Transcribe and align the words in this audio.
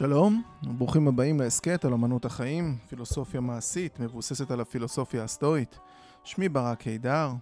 שלום, 0.00 0.42
ברוכים 0.62 1.08
הבאים 1.08 1.40
להסכת 1.40 1.84
על 1.84 1.92
אמנות 1.92 2.24
החיים, 2.24 2.78
פילוסופיה 2.88 3.40
מעשית 3.40 4.00
מבוססת 4.00 4.50
על 4.50 4.60
הפילוסופיה 4.60 5.24
הסטואית. 5.24 5.78
שמי 6.24 6.48
ברק 6.48 6.82
הידר, 6.82 7.32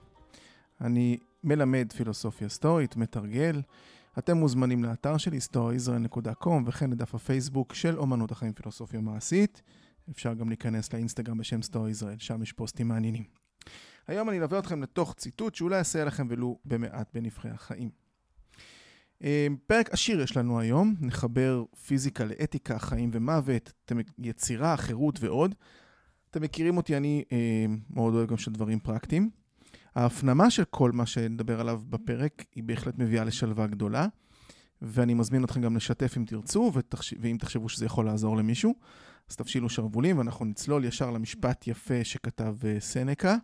אני 0.80 1.18
מלמד 1.44 1.92
פילוסופיה 1.96 2.48
סטואית, 2.48 2.96
מתרגל. 2.96 3.62
אתם 4.18 4.36
מוזמנים 4.36 4.84
לאתר 4.84 5.16
שלי, 5.16 5.38
stoaisrael.com, 5.38 6.50
וכן 6.66 6.90
לדף 6.90 7.14
הפייסבוק 7.14 7.74
של 7.74 8.00
אמנות 8.00 8.32
החיים 8.32 8.52
פילוסופיה 8.52 9.00
מעשית. 9.00 9.62
אפשר 10.10 10.34
גם 10.34 10.48
להיכנס 10.48 10.92
לאינסטגרם 10.92 11.38
בשם 11.38 11.62
סטואר 11.62 11.88
ישראל, 11.88 12.18
שם 12.18 12.42
יש 12.42 12.52
פוסטים 12.52 12.88
מעניינים. 12.88 13.24
היום 14.06 14.28
אני 14.28 14.38
אלווה 14.38 14.58
אתכם 14.58 14.82
לתוך 14.82 15.14
ציטוט 15.14 15.54
שאולי 15.54 15.76
יעשה 15.76 16.04
לכם 16.04 16.26
ולו 16.30 16.58
במעט 16.64 17.08
בנבחרי 17.14 17.50
החיים. 17.50 18.07
אה, 19.24 19.46
פרק 19.66 19.90
עשיר 19.90 20.20
יש 20.20 20.36
לנו 20.36 20.60
היום, 20.60 20.94
נחבר 21.00 21.64
פיזיקה 21.86 22.24
לאתיקה, 22.24 22.78
חיים 22.78 23.10
ומוות, 23.12 23.72
יצירה, 24.18 24.76
חירות 24.76 25.18
ועוד. 25.20 25.54
אתם 26.30 26.42
מכירים 26.42 26.76
אותי, 26.76 26.96
אני 26.96 27.24
אה, 27.32 27.66
מאוד 27.90 28.14
אוהב 28.14 28.28
גם 28.28 28.36
של 28.36 28.52
דברים 28.52 28.78
פרקטיים. 28.80 29.30
ההפנמה 29.94 30.50
של 30.50 30.64
כל 30.64 30.92
מה 30.92 31.06
שנדבר 31.06 31.60
עליו 31.60 31.80
בפרק 31.88 32.44
היא 32.54 32.64
בהחלט 32.64 32.98
מביאה 32.98 33.24
לשלווה 33.24 33.66
גדולה, 33.66 34.06
ואני 34.82 35.14
מזמין 35.14 35.44
אתכם 35.44 35.60
גם 35.60 35.76
לשתף 35.76 36.14
אם 36.16 36.24
תרצו, 36.24 36.70
ותחש... 36.74 37.14
ואם 37.20 37.36
תחשבו 37.40 37.68
שזה 37.68 37.86
יכול 37.86 38.06
לעזור 38.06 38.36
למישהו, 38.36 38.74
אז 39.30 39.36
תפשילו 39.36 39.68
שרוולים 39.68 40.18
ואנחנו 40.18 40.44
נצלול 40.44 40.84
ישר 40.84 41.10
למשפט 41.10 41.66
יפה 41.66 42.04
שכתב 42.04 42.56
אה, 42.64 42.76
סנקה, 42.80 43.36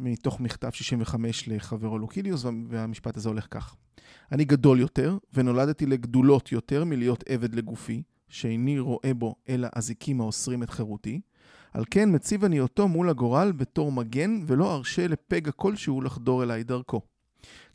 מתוך 0.00 0.40
מכתב 0.40 0.70
65 0.72 1.48
לחברו 1.48 1.98
לוקיליוס, 1.98 2.44
והמשפט 2.68 3.16
הזה 3.16 3.28
הולך 3.28 3.46
כך: 3.50 3.76
אני 4.32 4.44
גדול 4.44 4.80
יותר, 4.80 5.18
ונולדתי 5.34 5.86
לגדולות 5.86 6.52
יותר 6.52 6.84
מלהיות 6.84 7.24
עבד 7.28 7.54
לגופי, 7.54 8.02
שאיני 8.28 8.78
רואה 8.78 9.14
בו 9.14 9.34
אלא 9.48 9.68
אזיקים 9.72 10.20
האוסרים 10.20 10.62
את 10.62 10.70
חירותי. 10.70 11.20
על 11.72 11.84
כן 11.90 12.14
מציב 12.14 12.44
אני 12.44 12.60
אותו 12.60 12.88
מול 12.88 13.10
הגורל 13.10 13.52
בתור 13.52 13.92
מגן, 13.92 14.42
ולא 14.46 14.74
ארשה 14.74 15.06
לפגע 15.06 15.52
כלשהו 15.52 16.00
לחדור 16.00 16.42
אליי 16.42 16.64
דרכו. 16.64 17.00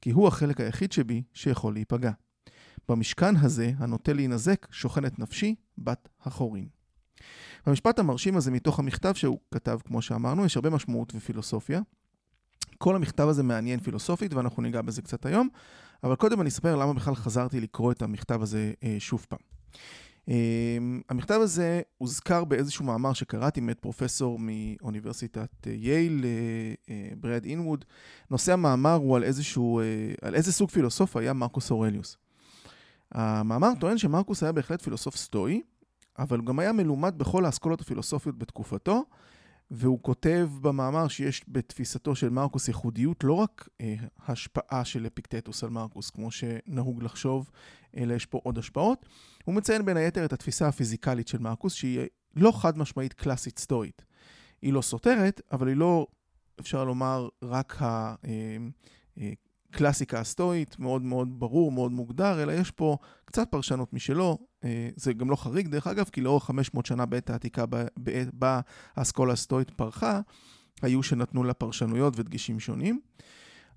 כי 0.02 0.12
הוא 0.12 0.28
החלק 0.28 0.62
היחיד 0.62 0.92
שבי 0.92 1.24
שיכול 1.34 1.74
להיפגע. 1.74 2.12
במשכן 2.90 3.36
הזה, 3.36 3.72
הנוטה 3.78 4.14
להינזק, 4.14 4.68
שוכנת 4.72 5.20
נפשי, 5.20 5.56
בת 5.78 6.10
החורין. 6.22 6.68
במשפט 7.68 8.00
המרשים 8.00 8.38
הזה 8.38 8.52
מתוך 8.52 8.80
המכתב 8.80 9.14
שהוא 9.14 9.40
כתב, 9.52 9.80
כמו 9.86 10.02
שאמרנו, 10.02 10.46
יש 10.46 10.56
הרבה 10.56 10.70
משמעות 10.70 11.14
ופילוסופיה. 11.16 11.82
כל 12.86 12.96
המכתב 12.96 13.28
הזה 13.28 13.44
מעניין 13.44 13.80
פילוסופית, 13.80 14.34
ואנחנו 14.34 14.64
ניגע 14.64 14.82
בזה 14.82 15.02
קצת 15.02 15.26
היום, 15.26 15.50
אבל 16.04 16.16
קודם 16.16 16.42
אני 16.42 16.50
אספר 16.50 16.76
למה 16.76 16.94
בכלל 16.94 17.16
חזרתי 17.16 17.62
לקרוא 17.62 17.92
את 17.92 18.02
המכתב 18.02 18.42
הזה 18.42 18.74
אה, 18.84 18.96
שוב 19.00 19.26
פעם. 19.30 19.40
אה, 20.30 20.78
המכתב 21.10 21.40
הזה 21.42 21.82
הוזכר 21.98 22.44
באיזשהו 22.44 22.86
מאמר 22.86 23.14
שקראתי 23.14 23.62
מאת 23.62 23.80
פרופסור 23.80 24.40
מאוניברסיטת 24.42 25.50
אה, 25.68 25.72
יייל, 25.72 26.26
אה, 26.26 26.94
אה, 26.94 27.10
ברד 27.20 27.46
אינווד. 27.46 27.86
נושא 28.32 28.54
המאמר 28.54 28.94
הוא 28.94 29.16
על 29.16 29.24
איזשהו, 29.24 29.80
אה, 29.80 29.86
על 30.22 30.36
איזה 30.36 30.54
סוג 30.54 30.70
פילוסוף 30.70 31.18
היה 31.18 31.34
מרקוס 31.34 31.72
אורליוס. 31.72 32.18
המאמר 33.12 33.70
טוען 33.80 33.98
שמרקוס 33.98 34.44
היה 34.44 34.52
בהחלט 34.52 34.82
פילוסוף 34.82 35.16
סטואי, 35.16 35.62
אבל 36.20 36.38
הוא 36.38 36.46
גם 36.46 36.60
היה 36.60 36.72
מלומד 36.72 37.18
בכל 37.18 37.46
האסכולות 37.46 37.82
הפילוסופיות 37.82 38.38
בתקופתו, 38.38 39.04
והוא 39.72 40.00
כותב 40.02 40.50
במאמר 40.62 41.08
שיש 41.08 41.46
בתפיסתו 41.48 42.16
של 42.16 42.30
מרקוס 42.30 42.68
ייחודיות 42.68 43.24
לא 43.24 43.34
רק 43.34 43.70
אה, 43.82 43.96
השפעה 44.28 44.86
של 44.86 45.08
אפיקטטוס 45.08 45.64
על 45.64 45.70
מרקוס, 45.70 46.10
כמו 46.10 46.32
שנהוג 46.32 47.04
לחשוב, 47.04 47.50
אלא 47.98 48.14
יש 48.14 48.26
פה 48.26 48.40
עוד 48.44 48.58
השפעות. 48.58 49.06
הוא 49.46 49.56
מציין 49.56 49.86
בין 49.86 49.98
היתר 49.98 50.26
את 50.26 50.34
התפיסה 50.34 50.68
הפיזיקלית 50.68 51.28
של 51.28 51.38
מרקוס, 51.38 51.74
שהיא 51.74 52.00
לא 52.36 52.52
חד 52.52 52.78
משמעית 52.78 53.14
קלאסית 53.14 53.60
סטואית. 53.60 54.06
היא 54.62 54.74
לא 54.74 54.82
סותרת, 54.82 55.42
אבל 55.52 55.68
היא 55.68 55.76
לא, 55.76 56.08
אפשר 56.60 56.84
לומר, 56.84 57.30
רק 57.44 57.82
ה... 57.82 58.16
אה, 58.26 58.58
אה, 59.18 59.34
קלאסיקה 59.76 60.20
הסטואית, 60.20 60.80
מאוד 60.80 61.02
מאוד 61.02 61.40
ברור, 61.40 61.72
מאוד 61.72 61.92
מוגדר, 61.92 62.44
אלא 62.44 62.52
יש 62.52 62.72
פה 62.72 62.98
קצת 63.26 63.48
פרשנות 63.52 63.94
משלו. 63.94 64.38
אה, 64.64 64.90
זה 64.96 65.14
גם 65.14 65.30
לא 65.30 65.36
חריג, 65.36 65.68
דרך 65.68 65.88
אגב, 65.88 66.10
כי 66.12 66.22
לאורך 66.22 66.44
500 66.44 66.86
שנה 66.86 67.06
בעת 67.06 67.30
העתיקה 67.30 67.66
בה 68.34 68.60
האסכולה 68.96 69.34
הסטואית 69.34 69.70
פרחה, 69.70 70.20
היו 70.82 71.04
שנתנו 71.04 71.44
לה 71.44 71.54
פרשנויות 71.54 72.20
ודגישים 72.20 72.60
שונים. 72.60 73.00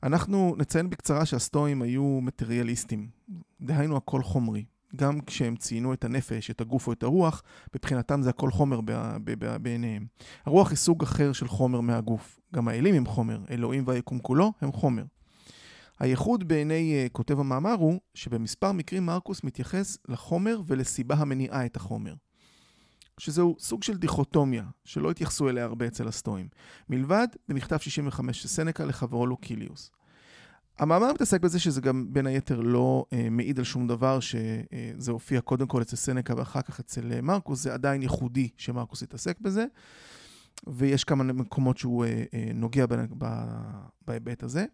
אנחנו 0.03 0.55
נציין 0.59 0.91
בקצרה 0.91 1.27
שהסטואים 1.27 1.83
היו 1.83 2.21
מטריאליסטים, 2.23 3.09
דהיינו 3.61 3.97
הכל 3.97 4.23
חומרי. 4.23 4.65
גם 4.97 5.21
כשהם 5.21 5.57
ציינו 5.57 5.93
את 5.93 6.05
הנפש, 6.05 6.51
את 6.51 6.61
הגוף 6.61 6.87
או 6.87 6.93
את 6.93 7.03
הרוח, 7.03 7.43
מבחינתם 7.75 8.23
זה 8.23 8.31
הכל 8.31 8.51
חומר 8.51 8.81
בעיניהם. 9.63 10.07
הרוח 10.47 10.71
היא 10.71 10.77
סוג 10.77 11.03
אחר 11.03 11.33
של 11.33 11.49
חומר 11.49 11.81
מהגוף. 11.81 12.41
גם 12.55 12.69
האלים 12.69 12.95
הם 12.95 13.07
חומר, 13.07 13.41
אלוהים 13.51 13.85
והיקום 13.87 14.19
כולו 14.19 14.53
הם 14.61 14.73
חומר. 14.73 15.05
הייחוד 15.99 16.49
בעיני 16.49 17.07
uh, 17.07 17.13
כותב 17.13 17.41
המאמר 17.41 17.73
הוא 17.73 18.01
שבמספר 18.15 18.73
מקרים 18.73 19.07
מרקוס 19.07 19.45
מתייחס 19.45 19.99
לחומר 20.09 20.61
ולסיבה 20.67 21.15
המניעה 21.15 21.67
את 21.67 21.77
החומר. 21.77 22.15
שזהו 23.19 23.57
סוג 23.59 23.83
של 23.83 23.97
דיכוטומיה, 23.97 24.65
שלא 24.85 25.11
התייחסו 25.11 25.49
אליה 25.49 25.65
הרבה 25.65 25.87
אצל 25.87 26.09
הסטואים. 26.09 26.49
מלבד 26.89 27.29
במכתב 27.49 27.79
65 27.79 28.43
של 28.43 28.49
סנקה 28.49 28.85
לחברו 28.85 29.27
לוקיליוס. 29.27 29.91
המאמר 30.79 31.13
מתעסק 31.13 31.41
בזה 31.41 31.59
שזה 31.59 31.81
גם 31.81 32.07
בין 32.09 32.27
היתר 32.27 32.61
לא 32.61 33.05
uh, 33.11 33.17
מעיד 33.31 33.59
על 33.59 33.65
שום 33.65 33.87
דבר, 33.87 34.21
שזה 34.21 35.11
uh, 35.11 35.11
הופיע 35.11 35.41
קודם 35.41 35.67
כל 35.67 35.83
אצל 35.83 35.97
סנקה 35.97 36.35
ואחר 36.37 36.63
כך 36.63 36.81
אצל 36.81 37.13
uh, 37.13 37.23
מרקוס, 37.23 37.63
זה 37.63 37.75
עדיין 37.75 38.03
ייחודי 38.03 38.49
שמרקוס 38.57 39.03
התעסק 39.03 39.41
בזה. 39.41 39.67
ויש 40.67 41.05
כמה 41.05 41.25
מקומות 41.25 41.79
שהוא 41.79 42.05
אה, 42.05 42.25
אה, 42.35 42.51
נוגע 42.55 42.85
בהיבט 44.07 44.43
הזה. 44.43 44.65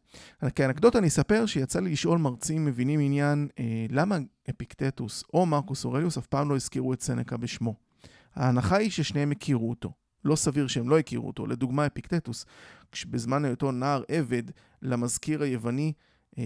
כאנקדוטה 0.54 0.98
אני 0.98 1.06
אספר 1.06 1.46
שיצא 1.46 1.80
לי 1.80 1.92
לשאול 1.92 2.18
מרצים 2.18 2.64
מבינים 2.64 3.00
עניין 3.00 3.48
אה, 3.58 3.86
למה 3.90 4.18
אפיקטטוס 4.50 5.24
או 5.34 5.46
מרקוס 5.46 5.84
אורליוס 5.84 6.18
אף 6.18 6.26
פעם 6.26 6.50
לא 6.50 6.56
הזכירו 6.56 6.92
את 6.92 7.00
סנקה 7.00 7.36
בשמו. 7.36 7.74
ההנחה 8.34 8.76
היא 8.76 8.90
ששניהם 8.90 9.32
הכירו 9.32 9.70
אותו. 9.70 9.92
לא 10.24 10.36
סביר 10.36 10.66
שהם 10.66 10.88
לא 10.88 10.98
הכירו 10.98 11.26
אותו. 11.26 11.46
לדוגמה, 11.46 11.86
אפיקטטוס, 11.86 12.46
בזמן 13.06 13.44
היותו 13.44 13.72
נער 13.72 14.02
עבד 14.08 14.42
למזכיר 14.82 15.42
היווני 15.42 15.92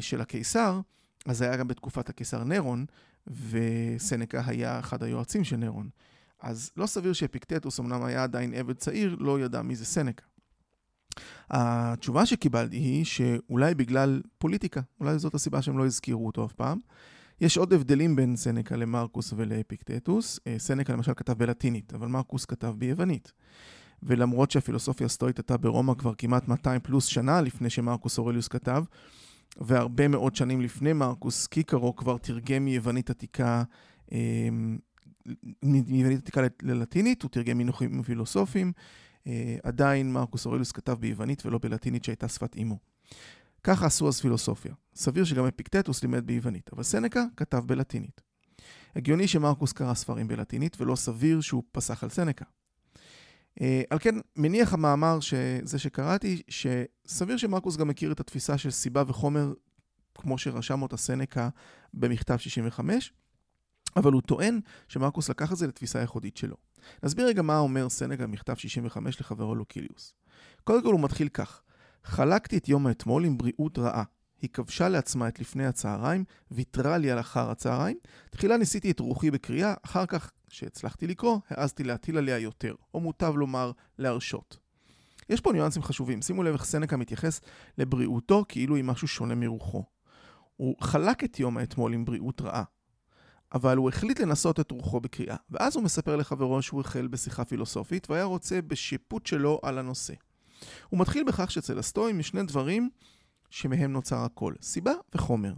של 0.01 0.21
הקיסר, 0.21 0.81
אז 1.27 1.43
היה 1.43 1.57
גם 1.57 1.69
בתקופת 1.69 2.09
הקיסר 2.09 2.45
נרון, 2.45 2.87
וסנקה 3.27 4.43
היה 4.47 4.79
אחד 4.79 5.03
היועצים 5.03 5.45
של 5.45 5.57
נרון. 5.57 5.89
אז 6.43 6.71
לא 6.77 6.87
סביר 6.87 7.13
שאפיקטטוס, 7.13 7.81
אמנם 7.81 8.03
היה 8.03 8.23
עדיין 8.23 8.55
עבד 8.55 8.77
צעיר, 8.77 9.17
לא 9.19 9.41
ידע 9.41 9.63
מי 9.63 9.77
זה 9.77 9.85
סנקה. 9.85 10.25
התשובה 11.51 12.27
שקיבלתי 12.27 12.77
היא 12.77 13.05
שאולי 13.05 13.75
בגלל 13.75 14.23
פוליטיקה, 14.39 14.81
אולי 15.01 15.19
זאת 15.19 15.35
הסיבה 15.35 15.63
שהם 15.63 15.79
לא 15.79 15.87
הזכירו 15.87 16.27
אותו 16.27 16.45
אף 16.45 16.53
פעם. 16.53 16.79
יש 17.41 17.59
עוד 17.59 17.73
הבדלים 17.73 18.17
בין 18.17 18.37
סנקה 18.37 18.77
למרקוס 18.77 19.35
ולאפיקטטוס. 19.37 20.41
אה, 20.47 20.59
סנקה 20.59 20.93
למשל 20.93 21.13
כתב 21.17 21.33
בלטינית, 21.33 21.95
אבל 21.95 22.09
מרקוס 22.09 22.45
כתב 22.45 22.75
ביוונית. 22.79 23.33
ולמרות 24.03 24.51
שהפילוסופיה 24.51 25.07
הסטואית 25.07 25.39
הייתה 25.39 25.57
ברומא 25.57 25.95
כבר 25.95 26.15
כמעט 26.19 26.49
200 26.49 26.81
פלוס 26.81 27.07
שנה 27.07 27.41
לפני 27.41 27.71
שמרקוס 27.71 28.19
אורליוס 28.19 28.49
כתב, 28.49 28.85
והרבה 29.61 30.09
מאוד 30.09 30.37
שנים 30.37 30.61
לפני 30.61 30.93
מרקוס, 30.93 31.47
קיקרו 31.47 31.97
כבר 31.97 32.19
תרגם 32.19 32.65
מיוונית 32.65 33.11
עתיקה 33.11 33.63
אמ, 34.13 34.79
מיוונית 35.63 36.19
עתיקה 36.19 36.41
ללטינית, 36.63 37.23
הוא 37.23 37.31
תרגם 37.31 37.59
מינוחים 37.59 38.03
פילוסופיים. 38.03 38.73
אה, 39.27 39.57
עדיין 39.63 40.13
מרקוס 40.13 40.47
אורליוס 40.47 40.73
כתב 40.73 40.93
ביוונית 40.93 41.47
ולא 41.47 41.59
בלטינית 41.63 42.05
שהייתה 42.05 42.29
שפת 42.29 42.55
אימו. 42.57 42.79
ככה 43.65 43.87
עשו 43.87 44.09
אז 44.09 44.21
פילוסופיה. 44.21 44.75
סביר 44.95 45.25
שגם 45.25 45.45
אפיקטטוס 45.47 46.03
לימד 46.03 46.27
ביוונית, 46.27 46.71
אבל 46.73 46.83
סנקה 46.83 47.25
כתב 47.37 47.63
בלטינית. 47.67 48.21
הגיוני 48.97 49.29
שמרקוס 49.29 49.73
קרא 49.73 49.95
ספרים 49.95 50.29
בלטינית, 50.29 50.81
ולא 50.81 50.97
סביר 50.97 51.41
שהוא 51.41 51.63
פסח 51.73 52.05
על 52.05 52.11
סנקה. 52.11 52.45
אה, 53.61 53.83
על 53.91 53.99
כן, 53.99 54.15
מניח 54.37 54.75
המאמר 54.75 55.21
שזה 55.21 55.79
שקראתי, 55.79 56.43
שסביר 56.49 57.37
שמרקוס 57.37 57.77
גם 57.77 57.89
מכיר 57.89 58.13
את 58.13 58.21
התפיסה 58.21 58.59
של 58.59 58.71
סיבה 58.71 59.03
וחומר, 59.07 59.53
כמו 60.15 60.39
שרשם 60.39 60.83
אותה 60.83 60.97
סנקה 60.97 61.49
במכתב 61.95 62.37
65, 62.37 63.13
אבל 63.97 64.13
הוא 64.13 64.23
טוען 64.23 64.61
שמרקוס 64.89 65.31
לקח 65.31 65.53
את 65.53 65.57
זה 65.57 65.67
לתפיסה 65.67 66.01
ייחודית 66.01 66.37
שלו. 66.37 66.57
נסביר 67.03 67.27
רגע 67.27 67.43
מה 67.43 67.59
אומר 67.59 67.89
סנגה 67.89 68.27
במכתב 68.27 68.55
65 68.55 69.21
לחברו 69.21 69.55
לוקיליוס. 69.55 70.15
קודם 70.65 70.83
כל 70.83 70.93
הוא 70.93 71.01
מתחיל 71.01 71.29
כך: 71.29 71.63
חלקתי 72.05 72.57
את 72.57 72.69
יום 72.69 72.87
האתמול 72.87 73.25
עם 73.25 73.39
בריאות 73.39 73.79
רעה. 73.79 74.05
היא 74.43 74.51
כבשה 74.53 74.89
לעצמה 74.89 75.29
את 75.29 75.41
לפני 75.41 75.67
הצהריים, 75.67 76.25
ויתרה 76.51 76.99
לי 76.99 77.11
על 77.11 77.21
אחר 77.21 77.51
הצהריים. 77.51 77.97
תחילה 78.31 78.57
ניסיתי 78.57 78.91
את 78.91 79.01
רוחי 79.01 79.31
בקריאה, 79.31 79.75
אחר 79.83 80.07
כך, 80.07 80.31
כשהצלחתי 80.51 81.07
לקרוא, 81.07 81.39
העזתי 81.49 81.85
להטיל 81.85 82.19
עליה 82.19 82.39
יותר, 82.39 82.75
או 82.95 83.01
מוטב 83.01 83.35
לומר, 83.37 83.73
להרשות. 83.99 84.59
יש 85.29 85.41
פה 85.41 85.53
ניואנסים 85.53 85.83
חשובים. 85.83 86.23
שימו 86.23 86.43
לב 86.43 86.53
איך 86.53 86.65
סנקה 86.65 86.97
מתייחס 86.97 87.41
לבריאותו 87.79 88.45
כאילו 88.49 88.77
היא 88.77 88.85
משהו 88.85 89.09
שונה 89.09 89.35
מרוחו. 89.35 89.85
הוא 90.57 90.77
חלק 90.81 91.25
את 91.25 91.41
יום 91.41 91.59
האתמול 91.59 91.95
עם 91.95 92.05
בריאות 92.05 92.41
רעה. 92.41 92.63
אבל 93.55 93.77
הוא 93.77 93.89
החליט 93.89 94.21
לנסות 94.21 94.61
את 94.61 94.71
רוחו 94.71 95.01
בקריאה. 95.01 95.37
ואז 95.51 95.77
הוא 95.77 95.85
מספר 95.85 96.17
לחברו 96.17 96.63
שהוא 96.63 96.81
החל 96.81 97.07
בשיחה 97.07 97.45
פילוסופית, 97.45 98.11
והיה 98.11 98.25
רוצה 98.25 98.63
בשיפוט 98.63 99.27
שלו 99.27 99.61
על 99.63 99.79
הנושא. 99.79 100.15
הוא 100.89 101.01
מתחיל 101.01 101.25
בכך 101.25 101.51
שאצל 101.51 101.79
הסטואים 101.79 102.21
יש 102.21 102.29
שני 102.29 102.43
דברים 102.43 102.91
שמהם 103.51 103.93
נוצר 103.93 104.17
הכל, 104.17 104.55
סיבה 104.63 104.93
וחומר. 105.15 105.55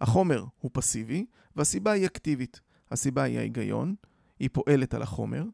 החומר 0.00 0.44
הוא 0.60 0.70
פסיבי, 0.74 1.26
והסיבה 1.56 1.92
היא 1.92 2.06
אקטיבית. 2.06 2.60
הסיבה 2.90 3.22
היא 3.22 3.38
ההיגיון, 3.38 3.94
היא 4.38 4.48
פועלת 4.52 4.94
על 4.94 5.02
החומר, 5.02 5.44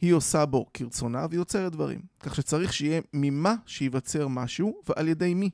היא 0.00 0.12
עושה 0.12 0.46
בו 0.46 0.66
כרצונה 0.74 1.26
ויוצרת 1.30 1.72
דברים. 1.72 2.00
כך 2.20 2.34
שצריך 2.34 2.72
שיהיה 2.72 3.00
ממה 3.12 3.54
שייווצר 3.66 4.28
משהו 4.28 4.82
ועל 4.88 5.08
ידי 5.08 5.34
מי. 5.34 5.50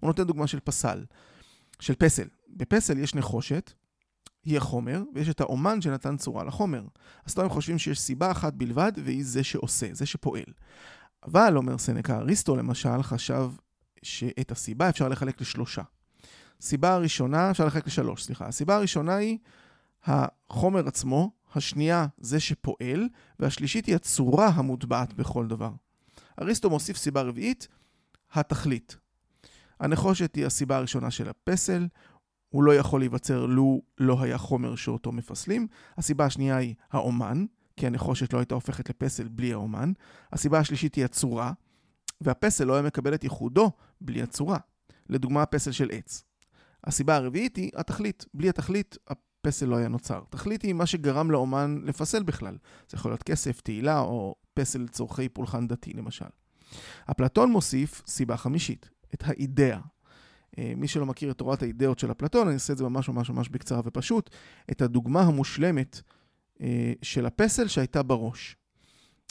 הוא 0.00 0.08
נותן 0.08 0.24
דוגמה 0.24 0.46
של 0.46 0.60
פסל, 0.60 1.04
של 1.80 1.94
פסל. 1.94 2.28
בפסל 2.48 2.98
יש 2.98 3.14
נחושת, 3.14 3.72
היא 4.44 4.56
החומר, 4.56 5.02
ויש 5.14 5.28
את 5.28 5.40
האומן 5.40 5.80
שנתן 5.80 6.16
צורה 6.16 6.44
לחומר. 6.44 6.82
אז 7.26 7.38
הם 7.38 7.48
חושבים 7.48 7.78
שיש 7.78 8.00
סיבה 8.00 8.30
אחת 8.30 8.54
בלבד, 8.54 8.92
והיא 9.04 9.24
זה 9.24 9.44
שעושה, 9.44 9.86
זה 9.92 10.06
שפועל. 10.06 10.52
אבל, 11.26 11.56
אומר 11.56 11.78
סנקה, 11.78 12.16
אריסטו 12.18 12.56
למשל 12.56 13.02
חשב 13.02 13.50
שאת 14.02 14.50
הסיבה 14.50 14.88
אפשר 14.88 15.08
לחלק 15.08 15.40
לשלושה. 15.40 15.82
סיבה 16.60 16.94
הראשונה, 16.94 17.50
אפשר 17.50 17.66
לחלק 17.66 17.86
לשלוש, 17.86 18.24
סליחה. 18.24 18.46
הסיבה 18.46 18.76
הראשונה 18.76 19.14
היא 19.14 19.38
החומר 20.04 20.88
עצמו, 20.88 21.32
השנייה 21.54 22.06
זה 22.18 22.40
שפועל, 22.40 23.08
והשלישית 23.38 23.86
היא 23.86 23.94
הצורה 23.94 24.48
המוטבעת 24.48 25.14
בכל 25.14 25.46
דבר. 25.46 25.70
אריסטו 26.40 26.70
מוסיף 26.70 26.96
סיבה 26.96 27.22
רביעית, 27.22 27.68
התכלית. 28.32 28.96
הנחושת 29.80 30.34
היא 30.34 30.46
הסיבה 30.46 30.76
הראשונה 30.76 31.10
של 31.10 31.28
הפסל, 31.28 31.86
הוא 32.54 32.64
לא 32.64 32.76
יכול 32.76 33.00
להיווצר 33.00 33.46
לו 33.46 33.82
לא 33.98 34.22
היה 34.22 34.38
חומר 34.38 34.74
שאותו 34.74 35.12
מפסלים. 35.12 35.66
הסיבה 35.98 36.24
השנייה 36.24 36.56
היא 36.56 36.74
האומן, 36.90 37.44
כי 37.76 37.86
הנחושת 37.86 38.32
לא 38.32 38.38
הייתה 38.38 38.54
הופכת 38.54 38.90
לפסל 38.90 39.28
בלי 39.28 39.52
האומן. 39.52 39.92
הסיבה 40.32 40.58
השלישית 40.58 40.94
היא 40.94 41.04
הצורה, 41.04 41.52
והפסל 42.20 42.64
לא 42.64 42.72
היה 42.74 42.82
מקבל 42.82 43.14
את 43.14 43.24
ייחודו 43.24 43.70
בלי 44.00 44.22
הצורה. 44.22 44.58
לדוגמה, 45.08 45.42
הפסל 45.42 45.70
של 45.70 45.88
עץ. 45.92 46.24
הסיבה 46.84 47.16
הרביעית 47.16 47.56
היא 47.56 47.70
התכלית. 47.76 48.24
בלי 48.34 48.48
התכלית, 48.48 48.98
הפסל 49.08 49.66
לא 49.66 49.76
היה 49.76 49.88
נוצר. 49.88 50.22
תכלית 50.30 50.62
היא 50.62 50.72
מה 50.72 50.86
שגרם 50.86 51.30
לאומן 51.30 51.80
לפסל 51.84 52.22
בכלל. 52.22 52.56
זה 52.88 52.96
יכול 52.96 53.10
להיות 53.10 53.22
כסף, 53.22 53.60
תהילה 53.60 54.00
או 54.00 54.34
פסל 54.54 54.78
לצורכי 54.78 55.28
פולחן 55.28 55.68
דתי, 55.68 55.92
למשל. 55.92 56.28
אפלטון 57.10 57.50
מוסיף 57.50 58.02
סיבה 58.06 58.36
חמישית, 58.36 58.90
את 59.14 59.22
האידאה. 59.26 59.80
אה, 60.58 60.72
מי 60.76 60.88
שלא 60.88 61.06
מכיר 61.06 61.30
את 61.30 61.38
תורת 61.38 61.62
האידאות 61.62 61.98
של 61.98 62.10
אפלטון, 62.10 62.46
אני 62.46 62.54
אעשה 62.54 62.72
את 62.72 62.78
זה 62.78 62.84
ממש 62.84 63.08
ממש 63.08 63.30
ממש 63.30 63.48
בקצרה 63.48 63.80
ופשוט. 63.84 64.30
את 64.70 64.82
הדוגמה 64.82 65.20
המושלמת 65.20 66.00
אה, 66.60 66.92
של 67.02 67.26
הפסל 67.26 67.68
שהייתה 67.68 68.02
בראש. 68.02 68.56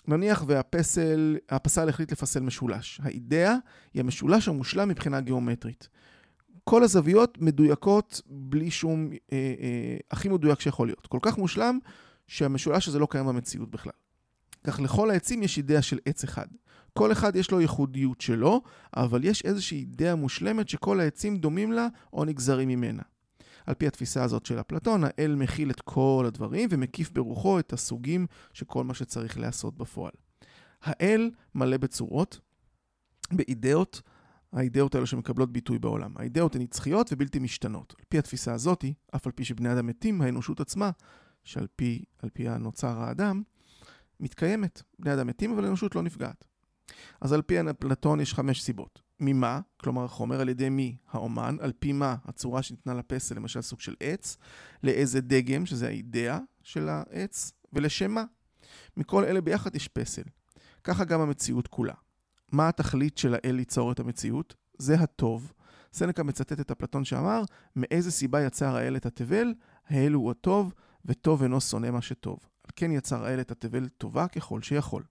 נניח 0.08 0.44
והפסל, 0.48 1.38
הפסל 1.50 1.90
החליט 1.90 2.12
לפסל 2.12 2.40
משולש. 2.40 3.00
האידאה 3.04 3.56
היא 3.94 4.00
המשולש 4.00 4.48
המושלם 4.48 4.90
מבחינה 4.90 5.22
גיאומטרית. 5.22 5.90
כל 6.64 6.84
הזוויות 6.84 7.38
מדויקות 7.42 8.22
בלי 8.26 8.72
שום, 8.72 9.10
אה, 9.12 9.18
אה, 9.34 9.98
הכי 10.12 10.30
מדויק 10.30 10.60
שיכול 10.60 10.88
להיות. 10.88 11.08
כל 11.08 11.20
כך 11.22 11.38
מושלם 11.38 11.80
שהמשולש 12.28 12.88
הזה 12.88 13.00
לא 13.00 13.08
קיים 13.10 13.26
במציאות 13.26 13.72
בכלל. 13.72 13.94
כך 14.64 14.80
לכל 14.80 15.12
העצים 15.12 15.44
יש 15.44 15.58
אידאה 15.58 15.82
של 15.82 16.00
עץ 16.06 16.24
אחד. 16.24 16.48
כל 16.94 17.12
אחד 17.12 17.36
יש 17.36 17.52
לו 17.52 17.62
ייחודיות 17.62 18.22
שלו, 18.22 18.62
אבל 18.98 19.24
יש 19.24 19.42
איזושהי 19.46 19.80
אידאה 19.80 20.16
מושלמת 20.16 20.70
שכל 20.70 21.00
העצים 21.00 21.38
דומים 21.38 21.72
לה 21.72 21.88
או 22.14 22.26
נגזרים 22.26 22.70
ממנה. 22.70 23.04
על 23.66 23.74
פי 23.74 23.88
התפיסה 23.88 24.24
הזאת 24.24 24.46
של 24.46 24.60
אפלטון, 24.60 25.04
האל 25.04 25.36
מכיל 25.36 25.72
את 25.72 25.82
כל 25.82 26.24
הדברים 26.28 26.70
ומקיף 26.72 27.12
ברוחו 27.12 27.60
את 27.60 27.74
הסוגים 27.74 28.28
של 28.54 28.66
כל 28.66 28.84
מה 28.84 28.94
שצריך 28.94 29.38
להיעשות 29.38 29.78
בפועל. 29.78 30.12
האל 30.82 31.32
מלא 31.56 31.78
בצורות, 31.78 32.40
באידאות, 33.32 34.02
האידאות 34.54 34.96
האלו 34.96 35.08
שמקבלות 35.08 35.52
ביטוי 35.52 35.80
בעולם. 35.80 36.14
האידאות 36.16 36.56
הן 36.56 36.62
נצחיות 36.62 37.10
ובלתי 37.14 37.40
משתנות. 37.40 37.96
על 38.00 38.06
פי 38.10 38.20
התפיסה 38.20 38.54
הזאת, 38.54 38.86
אף 39.16 39.26
על 39.26 39.32
פי 39.32 39.46
שבני 39.46 39.74
אדם 39.74 39.88
מתים, 39.88 40.22
האנושות 40.22 40.60
עצמה, 40.60 40.92
שעל 41.44 41.68
פי, 41.76 42.04
פי 42.34 42.50
הנוצר 42.50 43.00
האדם, 43.00 43.44
מתקיימת. 44.20 44.82
בני 45.00 45.14
אדם 45.14 45.28
מתים, 45.28 45.54
אבל 45.54 45.64
האנושות 45.64 45.96
לא 45.96 46.02
נפגעת. 46.02 46.46
אז 47.22 47.34
על 47.34 47.42
פי 47.42 47.58
אפלטון 47.70 48.20
יש 48.20 48.34
חמש 48.34 48.62
סיבות. 48.62 49.02
ממה, 49.20 49.60
כלומר 49.78 50.04
החומר, 50.04 50.42
על 50.42 50.50
ידי 50.50 50.70
מי 50.70 50.98
האומן, 51.12 51.58
על 51.60 51.72
פי 51.80 51.92
מה 51.92 52.16
הצורה 52.26 52.62
שניתנה 52.62 52.94
לפסל, 52.94 53.36
למשל 53.36 53.62
סוג 53.62 53.80
של 53.80 53.96
עץ, 54.00 54.38
לאיזה 54.84 55.22
דגם, 55.22 55.66
שזה 55.66 55.88
האידאה 55.88 56.40
של 56.64 56.90
העץ, 56.90 57.52
ולשם 57.74 58.12
מה. 58.12 58.24
מכל 58.98 59.26
אלה 59.26 59.42
ביחד 59.42 59.76
יש 59.76 59.88
פסל. 59.88 60.24
ככה 60.84 61.04
גם 61.04 61.22
המציאות 61.22 61.68
כולה. 61.68 61.94
מה 62.52 62.68
התכלית 62.70 63.18
של 63.18 63.34
האל 63.34 63.56
ליצור 63.56 63.92
את 63.92 64.00
המציאות? 64.00 64.56
זה 64.78 64.96
הטוב. 64.96 65.54
סנקה 65.94 66.24
מצטט 66.24 66.60
את 66.60 66.72
אפלטון 66.72 67.06
שאמר, 67.06 67.44
מאיזה 67.76 68.12
סיבה 68.12 68.42
יצר 68.42 68.76
האל 68.76 68.96
את 68.96 69.06
התבל? 69.06 69.54
האל 69.88 70.14
הוא 70.14 70.32
הטוב, 70.32 70.74
וטוב 71.06 71.44
אינו 71.44 71.62
שונא 71.62 71.92
מה 71.92 72.02
שטוב. 72.02 72.40
על 72.64 72.72
כן 72.76 72.92
יצר 72.92 73.26
האל 73.26 73.40
את 73.40 73.52
התבל 73.52 73.88
טובה 73.88 74.28
ככל 74.28 74.62
שיכול. 74.62 75.04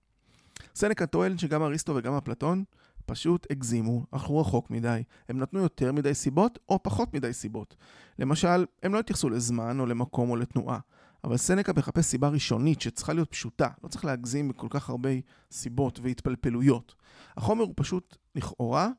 סנקה 0.75 1.05
טוען 1.05 1.37
שגם 1.37 1.63
אריסטו 1.63 1.95
וגם 1.95 2.13
אפלטון 2.13 2.63
פשוט 3.05 3.47
הגזימו, 3.51 4.05
הלכו 4.11 4.39
רחוק 4.39 4.71
מדי. 4.71 5.03
הם 5.29 5.39
נתנו 5.39 5.59
יותר 5.59 5.91
מדי 5.91 6.13
סיבות 6.13 6.59
או 6.69 6.83
פחות 6.83 7.13
מדי 7.13 7.33
סיבות. 7.33 7.75
למשל, 8.19 8.65
הם 8.83 8.93
לא 8.93 8.99
התייחסו 8.99 9.29
לזמן 9.29 9.79
או 9.79 9.85
למקום 9.85 10.29
או 10.29 10.35
לתנועה. 10.35 10.79
אבל 11.23 11.37
סנקה 11.37 11.73
מחפש 11.77 12.05
סיבה 12.05 12.27
ראשונית 12.27 12.81
שצריכה 12.81 13.13
להיות 13.13 13.31
פשוטה. 13.31 13.67
לא 13.83 13.89
צריך 13.89 14.05
להגזים 14.05 14.47
בכל 14.47 14.67
כך 14.69 14.89
הרבה 14.89 15.09
סיבות 15.51 15.99
והתפלפלויות. 16.03 16.95
החומר 17.37 17.63
הוא 17.63 17.73
פשוט 17.75 18.17
לכאורה, 18.35 18.89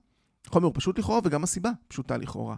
החומר 0.47 0.67
הוא 0.67 0.75
פשוט 0.77 0.99
לכאורה 0.99 1.21
וגם 1.25 1.45
הסיבה 1.45 1.71
פשוטה 1.89 2.17
לכאורה. 2.17 2.57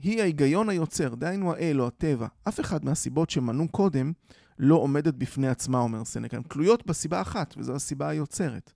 היא 0.00 0.20
ההיגיון 0.20 0.68
היוצר, 0.68 1.14
דהיינו 1.14 1.52
האל 1.52 1.80
או 1.80 1.86
הטבע. 1.86 2.26
אף 2.48 2.60
אחד 2.60 2.84
מהסיבות 2.84 3.30
שמנו 3.30 3.68
קודם 3.68 4.12
לא 4.58 4.74
עומדת 4.74 5.14
בפני 5.14 5.48
עצמה, 5.48 5.78
אומר 5.78 6.04
סנקה. 6.04 6.36
הן 6.36 6.42
תלויות 6.42 6.86
בסיבה 6.86 7.20
אחת, 7.20 7.54
וזו 7.58 7.74
הסיבה 7.74 8.08
היוצרת. 8.08 8.72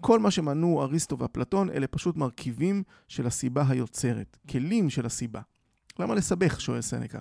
כל 0.00 0.18
מה 0.18 0.30
שמנו 0.30 0.82
אריסטו 0.82 1.18
ואפלטון 1.18 1.70
אלה 1.70 1.86
פשוט 1.86 2.16
מרכיבים 2.16 2.82
של 3.08 3.26
הסיבה 3.26 3.64
היוצרת, 3.68 4.36
כלים 4.50 4.90
של 4.90 5.06
הסיבה. 5.06 5.40
למה 5.98 6.14
לסבך? 6.14 6.60
שואל 6.60 6.80
סנקה. 6.80 7.18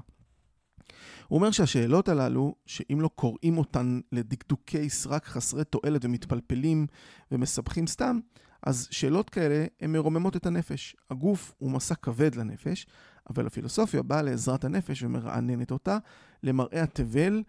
הוא 1.28 1.38
אומר 1.38 1.52
שהשאלות 1.52 2.10
הללו, 2.10 2.56
שאם 2.66 3.02
לא 3.02 3.10
קוראים 3.16 3.58
אותן 3.58 4.00
לדקדוקי 4.12 4.90
סרק 4.90 5.26
חסרי 5.26 5.64
תועלת 5.64 6.06
ומתפלפלים 6.06 6.88
ומסבכים 7.32 7.88
סתם, 7.88 8.20
אז 8.64 8.88
שאלות 8.92 9.30
כאלה 9.30 9.66
הן 9.82 9.92
מרוממות 9.92 10.36
את 10.36 10.46
הנפש. 10.46 10.96
הגוף 11.10 11.54
הוא 11.58 11.72
מסע 11.72 11.96
כבד 11.96 12.36
לנפש, 12.36 12.86
אבל 13.30 13.48
הפילוסופיה 13.48 14.04
באה 14.04 14.22
לעזרת 14.22 14.64
הנפש 14.64 15.04
ומרעננת 15.04 15.72
אותה 15.72 15.98
למראה 16.44 16.84
התבל 16.84 17.44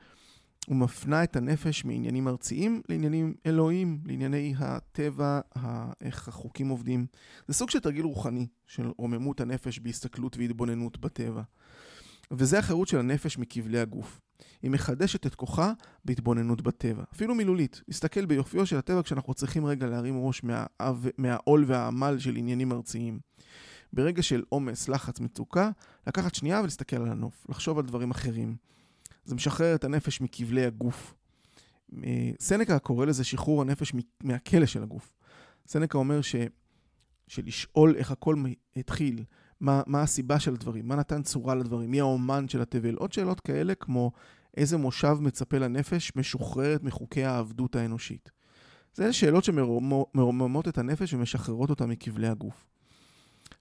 ומפנה 0.68 1.24
את 1.24 1.36
הנפש 1.36 1.84
מעניינים 1.84 2.28
ארציים 2.28 2.82
לעניינים 2.88 3.34
אלוהיים, 3.46 4.00
לענייני 4.04 4.54
הטבע, 4.58 5.40
איך 6.00 6.28
החוקים 6.28 6.68
עובדים. 6.68 7.06
זה 7.48 7.54
סוג 7.54 7.70
של 7.70 7.80
תרגיל 7.80 8.04
רוחני 8.04 8.46
של 8.66 8.90
רוממות 8.98 9.40
הנפש 9.40 9.78
בהסתכלות 9.78 10.36
והתבוננות 10.36 10.98
בטבע. 10.98 11.42
וזה 12.30 12.58
החירות 12.58 12.88
של 12.88 12.98
הנפש 12.98 13.38
מכבלי 13.38 13.78
הגוף. 13.78 14.20
היא 14.62 14.70
מחדשת 14.70 15.26
את 15.26 15.34
כוחה 15.34 15.72
בהתבוננות 16.04 16.62
בטבע, 16.62 17.02
אפילו 17.14 17.34
מילולית. 17.34 17.82
להסתכל 17.88 18.26
ביופיו 18.26 18.66
של 18.66 18.76
הטבע 18.76 19.02
כשאנחנו 19.02 19.34
צריכים 19.34 19.66
רגע 19.66 19.86
להרים 19.86 20.18
ראש 20.18 20.42
מהעול 21.18 21.64
והעמל 21.66 22.18
של 22.18 22.36
עניינים 22.36 22.72
ארציים. 22.72 23.18
ברגע 23.94 24.22
של 24.22 24.42
עומס, 24.48 24.88
לחץ, 24.88 25.20
מצוקה, 25.20 25.70
לקחת 26.06 26.34
שנייה 26.34 26.60
ולהסתכל 26.60 26.96
על 26.96 27.08
הנוף, 27.08 27.46
לחשוב 27.48 27.78
על 27.78 27.84
דברים 27.84 28.10
אחרים. 28.10 28.56
זה 29.24 29.34
משחרר 29.34 29.74
את 29.74 29.84
הנפש 29.84 30.20
מכבלי 30.20 30.64
הגוף. 30.64 31.14
אה, 32.04 32.30
סנקה 32.40 32.78
קורא 32.78 33.06
לזה 33.06 33.24
שחרור 33.24 33.62
הנפש 33.62 33.92
מהכלא 34.22 34.66
של 34.66 34.82
הגוף. 34.82 35.12
סנקה 35.66 35.98
אומר 35.98 36.20
ש, 36.20 36.36
שלשאול 37.28 37.96
איך 37.96 38.10
הכל 38.10 38.36
התחיל, 38.76 39.24
מה, 39.60 39.82
מה 39.86 40.02
הסיבה 40.02 40.40
של 40.40 40.54
הדברים, 40.54 40.88
מה 40.88 40.96
נתן 40.96 41.22
צורה 41.22 41.54
לדברים, 41.54 41.90
מי 41.90 42.00
האומן 42.00 42.48
של 42.48 42.62
התבל, 42.62 42.94
עוד 42.94 43.12
שאלות 43.12 43.40
כאלה 43.40 43.74
כמו 43.74 44.12
איזה 44.56 44.76
מושב 44.76 45.16
מצפה 45.20 45.58
לנפש 45.58 46.12
משוחררת 46.16 46.82
מחוקי 46.82 47.24
העבדות 47.24 47.76
האנושית. 47.76 48.30
זה 48.94 49.12
שאלות 49.12 49.44
שמרוממות 49.44 50.68
את 50.68 50.78
הנפש 50.78 51.14
ומשחררות 51.14 51.70
אותה 51.70 51.86
מכבלי 51.86 52.28
הגוף. 52.28 52.66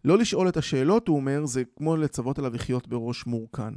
לא 0.05 0.17
לשאול 0.17 0.49
את 0.49 0.57
השאלות, 0.57 1.07
הוא 1.07 1.15
אומר, 1.15 1.45
זה 1.45 1.63
כמו 1.77 1.97
לצוות 1.97 2.39
עליו 2.39 2.53
לחיות 2.53 2.87
בראש 2.87 3.25
מורכן. 3.25 3.73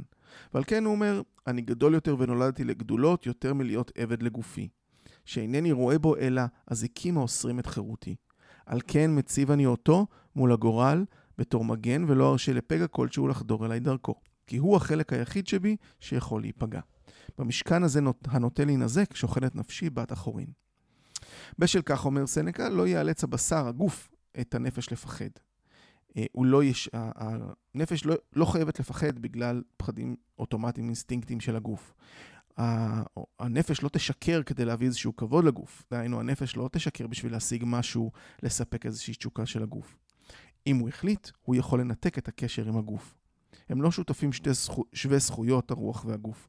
ועל 0.53 0.63
כן 0.63 0.85
הוא 0.85 0.93
אומר, 0.93 1.21
אני 1.47 1.61
גדול 1.61 1.93
יותר 1.93 2.15
ונולדתי 2.19 2.63
לגדולות 2.63 3.25
יותר 3.25 3.53
מלהיות 3.53 3.91
עבד 3.95 4.23
לגופי. 4.23 4.69
שאינני 5.25 5.71
רואה 5.71 5.99
בו 5.99 6.15
אלא 6.15 6.41
אזיקים 6.67 7.17
האוסרים 7.17 7.59
את 7.59 7.65
חירותי. 7.65 8.15
על 8.65 8.79
כן 8.87 9.11
מציב 9.17 9.51
אני 9.51 9.65
אותו 9.65 10.07
מול 10.35 10.51
הגורל 10.51 11.05
בתור 11.37 11.65
מגן 11.65 12.05
ולא 12.07 12.31
ארשה 12.31 12.53
לפגע 12.53 12.87
כלשהו 12.87 13.27
לחדור 13.27 13.65
אליי 13.65 13.79
דרכו. 13.79 14.15
כי 14.47 14.57
הוא 14.57 14.75
החלק 14.75 15.13
היחיד 15.13 15.47
שבי 15.47 15.75
שיכול 15.99 16.41
להיפגע. 16.41 16.81
במשכן 17.37 17.83
הזה 17.83 17.99
הנוטה 18.25 18.65
להינזק, 18.65 19.15
שוכנת 19.15 19.55
נפשי 19.55 19.89
בת 19.89 20.11
החורין. 20.11 20.47
בשל 21.59 21.81
כך, 21.81 22.05
אומר 22.05 22.27
סנקה, 22.27 22.69
לא 22.69 22.87
יאלץ 22.87 23.23
הבשר, 23.23 23.67
הגוף, 23.67 24.09
את 24.39 24.55
הנפש 24.55 24.91
לפחד. 24.91 25.29
אה, 26.17 26.25
הוא 26.31 26.45
לא 26.45 26.63
יש... 26.63 26.89
הנפש 26.93 28.05
לא, 28.05 28.15
לא 28.33 28.45
חייבת 28.45 28.79
לפחד 28.79 29.19
בגלל 29.19 29.63
פחדים 29.77 30.15
אוטומטיים, 30.39 30.85
אינסטינקטיים 30.85 31.39
של 31.39 31.55
הגוף. 31.55 31.93
הנפש 33.39 33.83
לא 33.83 33.89
תשקר 33.89 34.43
כדי 34.43 34.65
להביא 34.65 34.87
איזשהו 34.87 35.15
כבוד 35.15 35.45
לגוף. 35.45 35.83
דהיינו, 35.91 36.19
הנפש 36.19 36.55
לא 36.55 36.69
תשקר 36.71 37.07
בשביל 37.07 37.31
להשיג 37.31 37.63
משהו, 37.67 38.11
לספק 38.43 38.85
איזושהי 38.85 39.13
תשוקה 39.13 39.45
של 39.45 39.63
הגוף. 39.63 39.97
אם 40.67 40.77
הוא 40.77 40.89
החליט, 40.89 41.29
הוא 41.41 41.55
יכול 41.55 41.81
לנתק 41.81 42.17
את 42.17 42.27
הקשר 42.27 42.67
עם 42.67 42.77
הגוף. 42.77 43.15
הם 43.69 43.81
לא 43.81 43.91
שותפים 43.91 44.33
שתי 44.33 44.53
זכו, 44.53 44.83
שווי 44.93 45.19
זכויות, 45.19 45.71
הרוח 45.71 46.05
והגוף. 46.05 46.47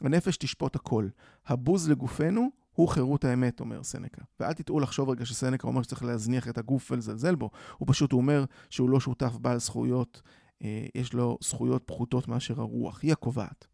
הנפש 0.00 0.36
תשפוט 0.36 0.76
הכל. 0.76 1.08
הבוז 1.46 1.88
לגופנו 1.88 2.50
הוא 2.74 2.88
חירות 2.88 3.24
האמת, 3.24 3.60
אומר 3.60 3.82
סנקה. 3.82 4.22
ואל 4.40 4.52
תטעו 4.52 4.80
לחשוב 4.80 5.08
רגע 5.08 5.26
שסנקה 5.26 5.68
אומר 5.68 5.82
שצריך 5.82 6.04
להזניח 6.04 6.48
את 6.48 6.58
הגוף 6.58 6.90
ולזלזל 6.90 7.34
בו. 7.34 7.50
הוא 7.78 7.88
פשוט 7.90 8.12
אומר 8.12 8.44
שהוא 8.70 8.90
לא 8.90 9.00
שותף 9.00 9.36
בעל 9.40 9.58
זכויות, 9.58 10.22
אה, 10.62 10.86
יש 10.94 11.12
לו 11.12 11.38
זכויות 11.42 11.82
פחותות 11.86 12.28
מאשר 12.28 12.60
הרוח. 12.60 13.00
היא 13.02 13.12
הקובעת. 13.12 13.66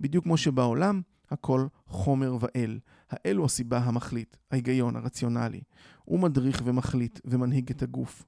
בדיוק 0.00 0.24
כמו 0.24 0.36
שבעולם, 0.36 1.02
הכל 1.30 1.66
חומר 1.86 2.36
ואל. 2.40 2.78
האל 3.10 3.36
הוא 3.36 3.46
הסיבה 3.46 3.78
המחליט, 3.78 4.36
ההיגיון, 4.50 4.96
הרציונלי. 4.96 5.60
הוא 6.04 6.20
מדריך 6.20 6.62
ומחליט 6.64 7.20
ומנהיג 7.24 7.70
את 7.70 7.82
הגוף. 7.82 8.24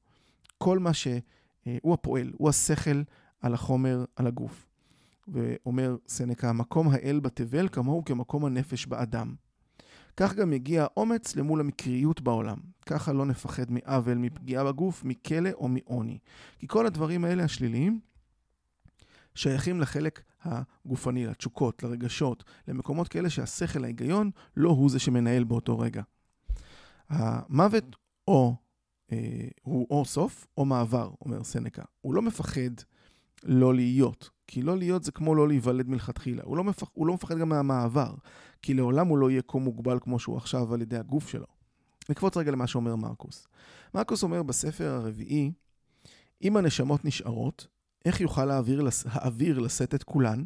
כל 0.59 0.79
מה 0.79 0.93
שהוא 0.93 1.21
אה, 1.67 1.95
הפועל, 1.95 2.33
הוא 2.39 2.49
השכל 2.49 3.03
על 3.41 3.55
החומר, 3.55 4.05
על 4.17 4.27
הגוף. 4.27 4.69
ואומר 5.29 5.97
סנקה, 6.09 6.53
מקום 6.53 6.89
האל 6.89 7.21
בתבל 7.21 7.69
כמוהו 7.69 8.05
כמקום 8.05 8.45
הנפש 8.45 8.87
באדם. 8.87 9.35
כך 10.21 10.35
גם 10.35 10.53
יגיע 10.53 10.83
האומץ 10.83 11.37
למול 11.37 11.61
המקריות 11.61 12.21
בעולם. 12.21 12.57
ככה 12.87 13.13
לא 13.13 13.27
נפחד 13.27 13.71
מעוול, 13.71 14.19
מפגיעה 14.19 14.65
בגוף, 14.65 15.05
מכלא 15.05 15.51
או 15.55 15.69
מעוני. 15.69 16.19
כי 16.59 16.67
כל 16.69 16.87
הדברים 16.87 17.25
האלה 17.25 17.45
השליליים 17.45 18.01
שייכים 19.35 19.81
לחלק 19.81 20.23
הגופני, 20.43 21.27
לתשוקות, 21.27 21.83
לרגשות, 21.83 22.45
למקומות 22.69 23.09
כאלה 23.09 23.31
שהשכל, 23.31 23.85
ההיגיון, 23.85 24.31
לא 24.57 24.71
הוא 24.71 24.91
זה 24.91 24.99
שמנהל 24.99 25.45
באותו 25.45 25.79
רגע. 25.79 26.03
המוות 27.09 27.97
או 28.29 28.57
אה, 29.13 29.49
הוא 29.63 29.87
או 29.91 30.05
סוף 30.05 30.47
או 30.57 30.65
מעבר, 30.65 31.11
אומר 31.21 31.45
סנקה. 31.45 31.83
הוא 32.01 32.15
לא 32.15 32.23
מפחד 32.23 32.71
לא 33.43 33.75
להיות, 33.75 34.31
כי 34.47 34.63
לא 34.63 34.77
להיות 34.77 35.05
זה 35.05 35.13
כמו 35.13 35.35
לא 35.35 35.49
להיוולד 35.49 35.89
מלכתחילה. 35.89 36.43
הוא 36.45 36.57
לא, 36.57 36.65
מפח, 36.65 36.89
הוא 36.93 37.07
לא 37.07 37.15
מפחד 37.15 37.39
גם 37.39 37.49
מהמעבר, 37.49 38.15
כי 38.63 38.75
לעולם 38.75 39.07
הוא 39.07 39.19
לא 39.19 39.31
יהיה 39.31 39.43
כה 39.49 39.59
מוגבל 39.59 39.99
כמו 40.01 40.19
שהוא 40.19 40.37
עכשיו 40.37 40.75
על 40.75 40.83
ידי 40.83 40.97
הגוף 40.97 41.29
שלו. 41.29 41.47
נקפוץ 42.09 42.37
רגע 42.37 42.51
למה 42.51 42.67
שאומר 42.67 42.97
מרקוס. 42.97 43.49
מרקוס 43.95 44.23
אומר 44.23 44.43
בספר 44.43 44.89
הרביעי, 44.89 45.53
אם 46.43 46.57
הנשמות 46.57 47.05
נשארות, 47.05 47.67
איך 48.05 48.21
יוכל 48.21 48.51
האוויר, 48.51 48.89
האוויר 49.05 49.59
לשאת 49.59 49.95
את 49.95 50.03
כולן? 50.03 50.45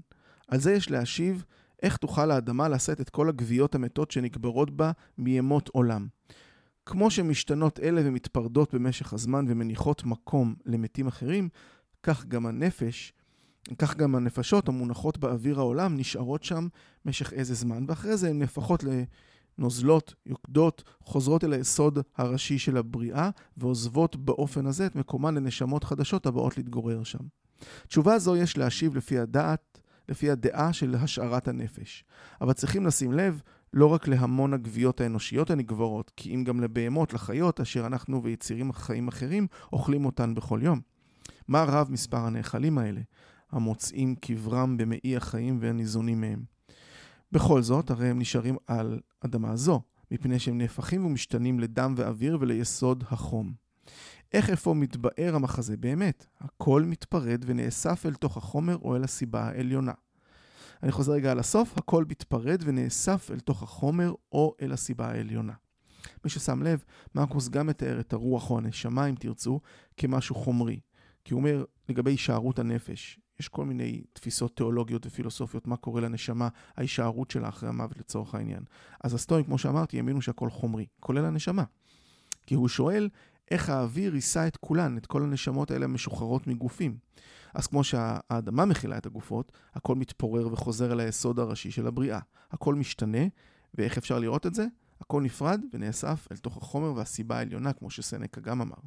על 0.48 0.60
זה 0.60 0.72
יש 0.72 0.90
להשיב, 0.90 1.44
איך 1.82 1.96
תוכל 1.96 2.30
האדמה 2.30 2.68
לשאת 2.68 3.00
את 3.00 3.10
כל 3.10 3.28
הגוויות 3.28 3.74
המתות 3.74 4.10
שנקברות 4.10 4.70
בה 4.70 4.92
מימות 5.18 5.68
עולם. 5.68 6.08
כמו 6.86 7.10
שמשתנות 7.10 7.80
אלה 7.80 8.00
ומתפרדות 8.04 8.74
במשך 8.74 9.12
הזמן 9.12 9.44
ומניחות 9.48 10.04
מקום 10.04 10.54
למתים 10.66 11.06
אחרים, 11.06 11.48
כך 12.02 12.24
גם 12.24 12.46
הנפש, 12.46 13.12
כך 13.78 13.96
גם 13.96 14.14
הנפשות 14.14 14.68
המונחות 14.68 15.18
באוויר 15.18 15.58
העולם 15.58 15.96
נשארות 15.96 16.44
שם 16.44 16.68
משך 17.04 17.32
איזה 17.32 17.54
זמן, 17.54 17.84
ואחרי 17.88 18.16
זה 18.16 18.28
הן 18.28 18.38
נהפכות 18.38 18.84
לנוזלות, 19.58 20.14
יוקדות, 20.26 20.82
חוזרות 21.00 21.44
אל 21.44 21.52
היסוד 21.52 21.98
הראשי 22.16 22.58
של 22.58 22.76
הבריאה, 22.76 23.30
ועוזבות 23.56 24.16
באופן 24.16 24.66
הזה 24.66 24.86
את 24.86 24.96
מקומן 24.96 25.34
לנשמות 25.34 25.84
חדשות 25.84 26.26
הבאות 26.26 26.56
להתגורר 26.56 27.02
שם. 27.02 27.24
תשובה 27.86 28.18
זו 28.18 28.36
יש 28.36 28.58
להשיב 28.58 28.96
לפי 28.96 29.18
הדעת, 29.18 29.80
לפי 30.08 30.30
הדעה 30.30 30.72
של 30.72 30.94
השארת 30.94 31.48
הנפש. 31.48 32.04
אבל 32.40 32.52
צריכים 32.52 32.86
לשים 32.86 33.12
לב 33.12 33.42
לא 33.72 33.86
רק 33.86 34.08
להמון 34.08 34.54
הגוויות 34.54 35.00
האנושיות 35.00 35.50
הנגברות, 35.50 36.12
כי 36.16 36.34
אם 36.34 36.44
גם 36.44 36.60
לבהמות, 36.60 37.12
לחיות, 37.12 37.60
אשר 37.60 37.86
אנחנו 37.86 38.22
ויצירים 38.22 38.72
חיים 38.72 39.08
אחרים 39.08 39.46
אוכלים 39.72 40.04
אותן 40.04 40.34
בכל 40.34 40.60
יום. 40.62 40.80
מה 41.48 41.64
רב 41.64 41.88
מספר 41.90 42.16
הנאכלים 42.16 42.78
האלה, 42.78 43.00
המוצאים 43.52 44.14
קברם 44.14 44.76
במעי 44.76 45.16
החיים 45.16 45.58
והניזונים 45.60 46.20
מהם? 46.20 46.44
בכל 47.32 47.62
זאת, 47.62 47.90
הרי 47.90 48.08
הם 48.08 48.18
נשארים 48.18 48.56
על 48.66 49.00
אדמה 49.20 49.56
זו, 49.56 49.82
מפני 50.10 50.38
שהם 50.38 50.58
נהפכים 50.58 51.06
ומשתנים 51.06 51.60
לדם 51.60 51.94
ואוויר 51.96 52.38
וליסוד 52.40 53.04
החום. 53.10 53.52
איך 54.32 54.50
איפה 54.50 54.74
מתבאר 54.74 55.34
המחזה 55.34 55.76
באמת? 55.76 56.26
הכל 56.40 56.82
מתפרד 56.86 57.44
ונאסף 57.46 58.06
אל 58.06 58.14
תוך 58.14 58.36
החומר 58.36 58.76
או 58.76 58.96
אל 58.96 59.04
הסיבה 59.04 59.44
העליונה. 59.44 59.92
אני 60.82 60.92
חוזר 60.92 61.12
רגע 61.12 61.32
על 61.32 61.38
הסוף, 61.38 61.78
הכל 61.78 62.04
מתפרד 62.08 62.62
ונאסף 62.64 63.30
אל 63.30 63.40
תוך 63.40 63.62
החומר 63.62 64.14
או 64.32 64.54
אל 64.62 64.72
הסיבה 64.72 65.06
העליונה. 65.06 65.52
מי 66.24 66.30
ששם 66.30 66.62
לב, 66.62 66.84
מרקוס 67.14 67.48
גם 67.48 67.66
מתאר 67.66 68.00
את 68.00 68.12
הרוח 68.12 68.50
או 68.50 68.58
הנשמה, 68.58 69.06
אם 69.06 69.14
תרצו, 69.14 69.60
כמשהו 69.96 70.34
חומרי. 70.34 70.80
כי 71.24 71.34
הוא 71.34 71.38
אומר, 71.38 71.64
לגבי 71.88 72.10
הישארות 72.10 72.58
הנפש, 72.58 73.20
יש 73.42 73.48
כל 73.48 73.64
מיני 73.64 74.02
תפיסות 74.12 74.56
תיאולוגיות 74.56 75.06
ופילוסופיות, 75.06 75.66
מה 75.66 75.76
קורה 75.76 76.00
לנשמה, 76.00 76.48
ההישארות 76.76 77.30
שלה 77.30 77.48
אחרי 77.48 77.68
המוות 77.68 77.98
לצורך 77.98 78.34
העניין. 78.34 78.62
אז 79.04 79.14
הסטואים, 79.14 79.44
כמו 79.44 79.58
שאמרתי, 79.58 79.96
האמינו 79.96 80.22
שהכל 80.22 80.50
חומרי, 80.50 80.86
כולל 81.00 81.24
הנשמה. 81.24 81.64
כי 82.46 82.54
הוא 82.54 82.68
שואל, 82.68 83.08
איך 83.50 83.68
האוויר 83.68 84.14
יישא 84.14 84.46
את 84.46 84.56
כולן, 84.56 84.98
את 84.98 85.06
כל 85.06 85.22
הנשמות 85.22 85.70
האלה 85.70 85.84
המשוחררות 85.84 86.46
מגופים. 86.46 86.96
אז 87.54 87.66
כמו 87.66 87.84
שהאדמה 87.84 88.64
מכילה 88.64 88.98
את 88.98 89.06
הגופות, 89.06 89.52
הכל 89.74 89.94
מתפורר 89.94 90.52
וחוזר 90.52 90.92
אל 90.92 91.00
היסוד 91.00 91.38
הראשי 91.38 91.70
של 91.70 91.86
הבריאה. 91.86 92.20
הכל 92.50 92.74
משתנה, 92.74 93.26
ואיך 93.74 93.98
אפשר 93.98 94.18
לראות 94.18 94.46
את 94.46 94.54
זה? 94.54 94.66
הכל 95.00 95.22
נפרד 95.22 95.60
ונאסף 95.72 96.28
אל 96.32 96.36
תוך 96.36 96.56
החומר 96.56 96.92
והסיבה 96.94 97.38
העליונה, 97.38 97.72
כמו 97.72 97.90
שסנקה 97.90 98.40
גם 98.40 98.60
אמר. 98.60 98.78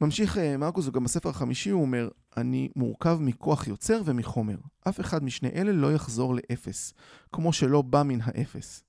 ממשיך 0.00 0.38
אה, 0.38 0.56
מרקוס, 0.56 0.88
וגם 0.88 1.04
בספר 1.04 1.28
החמישי 1.28 1.70
הוא 1.70 1.82
אומר, 1.82 2.08
אני 2.36 2.68
מורכב 2.76 3.18
מכוח 3.20 3.66
יוצר 3.66 4.02
ומחומר. 4.04 4.56
אף 4.88 5.00
אחד 5.00 5.24
משני 5.24 5.48
אלה 5.48 5.72
לא 5.72 5.92
יחזור 5.92 6.34
לאפס, 6.34 6.94
כמו 7.32 7.52
שלא 7.52 7.82
בא 7.82 8.02
מן 8.02 8.18
האפס. 8.22 8.84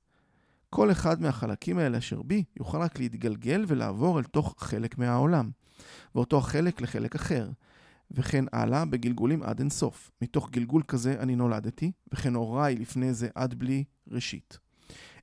כל 0.69 0.91
אחד 0.91 1.21
מהחלקים 1.21 1.77
האלה 1.77 1.97
אשר 1.97 2.21
בי 2.21 2.43
יוכל 2.57 2.77
רק 2.77 2.99
להתגלגל 2.99 3.65
ולעבור 3.67 4.19
אל 4.19 4.23
תוך 4.23 4.55
חלק 4.57 4.97
מהעולם, 4.97 5.49
ואותו 6.15 6.41
חלק 6.41 6.81
לחלק 6.81 7.15
אחר, 7.15 7.49
וכן 8.11 8.45
הלאה 8.53 8.85
בגלגולים 8.85 9.43
עד 9.43 9.59
אינסוף. 9.59 10.11
מתוך 10.21 10.49
גלגול 10.49 10.83
כזה 10.87 11.15
אני 11.19 11.35
נולדתי, 11.35 11.91
וכן 12.13 12.35
הוריי 12.35 12.75
לפני 12.75 13.13
זה 13.13 13.29
עד 13.35 13.53
בלי 13.53 13.83
ראשית. 14.07 14.57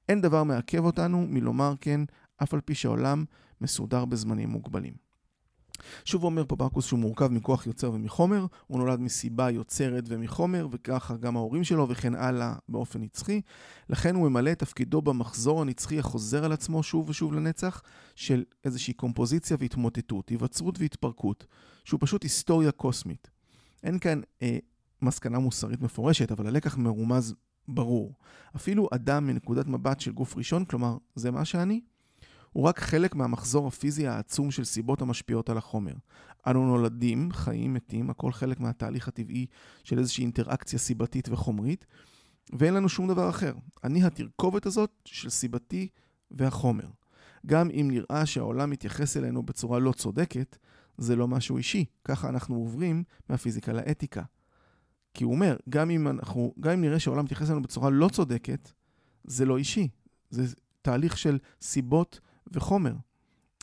אין 0.08 0.20
דבר 0.20 0.44
מעכב 0.44 0.84
אותנו 0.84 1.26
מלומר 1.28 1.74
כן, 1.80 2.00
אף 2.42 2.54
על 2.54 2.60
פי 2.60 2.74
שהעולם 2.74 3.24
מסודר 3.60 4.04
בזמנים 4.04 4.48
מוגבלים. 4.48 5.05
שוב 6.04 6.24
אומר 6.24 6.44
פה 6.48 6.56
ברקוס 6.56 6.86
שהוא 6.86 7.00
מורכב 7.00 7.28
מכוח 7.32 7.66
יוצר 7.66 7.92
ומחומר, 7.92 8.46
הוא 8.66 8.78
נולד 8.78 9.00
מסיבה 9.00 9.50
יוצרת 9.50 10.04
ומחומר, 10.06 10.68
וככה 10.70 11.16
גם 11.16 11.36
ההורים 11.36 11.64
שלו 11.64 11.88
וכן 11.88 12.14
הלאה 12.14 12.54
באופן 12.68 13.02
נצחי. 13.02 13.40
לכן 13.90 14.14
הוא 14.14 14.28
ממלא 14.30 14.52
את 14.52 14.58
תפקידו 14.58 15.02
במחזור 15.02 15.60
הנצחי 15.60 15.98
החוזר 15.98 16.44
על 16.44 16.52
עצמו 16.52 16.82
שוב 16.82 17.08
ושוב 17.08 17.32
לנצח, 17.34 17.82
של 18.14 18.44
איזושהי 18.64 18.94
קומפוזיציה 18.94 19.56
והתמוטטות, 19.60 20.28
היווצרות 20.28 20.78
והתפרקות, 20.78 21.46
שהוא 21.84 22.00
פשוט 22.00 22.22
היסטוריה 22.22 22.72
קוסמית. 22.72 23.30
אין 23.82 23.98
כאן 23.98 24.20
אה, 24.42 24.58
מסקנה 25.02 25.38
מוסרית 25.38 25.80
מפורשת, 25.80 26.32
אבל 26.32 26.46
הלקח 26.46 26.76
מרומז 26.76 27.34
ברור. 27.68 28.14
אפילו 28.56 28.88
אדם 28.94 29.26
מנקודת 29.26 29.66
מבט 29.66 30.00
של 30.00 30.12
גוף 30.12 30.36
ראשון, 30.36 30.64
כלומר, 30.64 30.96
זה 31.14 31.30
מה 31.30 31.44
שאני, 31.44 31.80
הוא 32.56 32.64
רק 32.64 32.80
חלק 32.80 33.14
מהמחזור 33.14 33.68
הפיזי 33.68 34.06
העצום 34.06 34.50
של 34.50 34.64
סיבות 34.64 35.02
המשפיעות 35.02 35.50
על 35.50 35.58
החומר. 35.58 35.92
אנו 36.46 36.66
נולדים, 36.66 37.32
חיים, 37.32 37.74
מתים, 37.74 38.10
הכל 38.10 38.32
חלק 38.32 38.60
מהתהליך 38.60 39.08
הטבעי 39.08 39.46
של 39.84 39.98
איזושהי 39.98 40.22
אינטראקציה 40.22 40.78
סיבתית 40.78 41.28
וחומרית, 41.28 41.86
ואין 42.52 42.74
לנו 42.74 42.88
שום 42.88 43.08
דבר 43.08 43.30
אחר. 43.30 43.52
אני 43.84 44.04
התרכובת 44.04 44.66
הזאת 44.66 44.90
של 45.04 45.30
סיבתי 45.30 45.88
והחומר. 46.30 46.88
גם 47.46 47.70
אם 47.70 47.88
נראה 47.90 48.26
שהעולם 48.26 48.70
מתייחס 48.70 49.16
אלינו 49.16 49.42
בצורה 49.42 49.78
לא 49.78 49.92
צודקת, 49.92 50.56
זה 50.98 51.16
לא 51.16 51.28
משהו 51.28 51.56
אישי. 51.56 51.84
ככה 52.04 52.28
אנחנו 52.28 52.56
עוברים 52.56 53.04
מהפיזיקה 53.28 53.72
לאתיקה. 53.72 54.22
כי 55.14 55.24
הוא 55.24 55.32
אומר, 55.32 55.56
גם 55.68 55.90
אם, 55.90 56.08
אנחנו, 56.08 56.54
גם 56.60 56.72
אם 56.72 56.80
נראה 56.80 56.98
שהעולם 56.98 57.24
מתייחס 57.24 57.46
אלינו 57.50 57.62
בצורה 57.62 57.90
לא 57.90 58.08
צודקת, 58.08 58.72
זה 59.24 59.44
לא 59.44 59.58
אישי. 59.58 59.88
זה 60.30 60.54
תהליך 60.82 61.18
של 61.18 61.38
סיבות 61.62 62.20
וחומר. 62.52 62.92